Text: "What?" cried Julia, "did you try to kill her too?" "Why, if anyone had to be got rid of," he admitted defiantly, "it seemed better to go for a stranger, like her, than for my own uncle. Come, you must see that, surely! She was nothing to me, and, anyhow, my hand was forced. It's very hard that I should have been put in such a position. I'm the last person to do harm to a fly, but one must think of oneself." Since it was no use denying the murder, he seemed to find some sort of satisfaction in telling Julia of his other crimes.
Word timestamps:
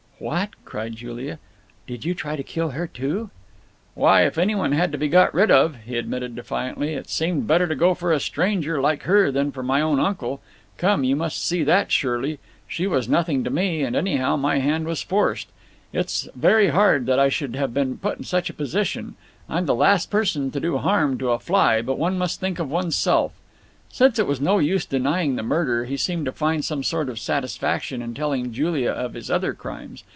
"What?" 0.23 0.49
cried 0.65 0.95
Julia, 0.97 1.39
"did 1.87 2.05
you 2.05 2.13
try 2.13 2.35
to 2.35 2.43
kill 2.43 2.69
her 2.69 2.85
too?" 2.85 3.31
"Why, 3.95 4.21
if 4.21 4.37
anyone 4.37 4.71
had 4.71 4.91
to 4.91 4.97
be 4.99 5.07
got 5.07 5.33
rid 5.33 5.49
of," 5.49 5.77
he 5.87 5.97
admitted 5.97 6.35
defiantly, 6.35 6.93
"it 6.93 7.09
seemed 7.09 7.47
better 7.47 7.65
to 7.67 7.73
go 7.73 7.95
for 7.95 8.11
a 8.13 8.19
stranger, 8.19 8.79
like 8.79 9.01
her, 9.09 9.31
than 9.31 9.51
for 9.51 9.63
my 9.63 9.81
own 9.81 9.99
uncle. 9.99 10.39
Come, 10.77 11.03
you 11.03 11.15
must 11.15 11.43
see 11.43 11.63
that, 11.63 11.91
surely! 11.91 12.37
She 12.67 12.85
was 12.85 13.09
nothing 13.09 13.43
to 13.45 13.49
me, 13.49 13.81
and, 13.81 13.95
anyhow, 13.95 14.35
my 14.35 14.59
hand 14.59 14.85
was 14.85 15.01
forced. 15.01 15.47
It's 15.91 16.27
very 16.35 16.67
hard 16.67 17.07
that 17.07 17.17
I 17.17 17.29
should 17.29 17.55
have 17.55 17.73
been 17.73 17.97
put 17.97 18.19
in 18.19 18.23
such 18.23 18.47
a 18.51 18.53
position. 18.53 19.15
I'm 19.49 19.65
the 19.65 19.73
last 19.73 20.11
person 20.11 20.51
to 20.51 20.59
do 20.59 20.77
harm 20.77 21.17
to 21.17 21.31
a 21.31 21.39
fly, 21.39 21.81
but 21.81 21.97
one 21.97 22.19
must 22.19 22.39
think 22.39 22.59
of 22.59 22.69
oneself." 22.69 23.31
Since 23.89 24.19
it 24.19 24.27
was 24.27 24.39
no 24.39 24.59
use 24.59 24.85
denying 24.85 25.35
the 25.35 25.43
murder, 25.43 25.83
he 25.85 25.97
seemed 25.97 26.25
to 26.27 26.31
find 26.31 26.63
some 26.63 26.81
sort 26.83 27.09
of 27.09 27.19
satisfaction 27.19 28.01
in 28.01 28.13
telling 28.13 28.53
Julia 28.53 28.91
of 28.91 29.15
his 29.15 29.29
other 29.29 29.53
crimes. 29.53 30.05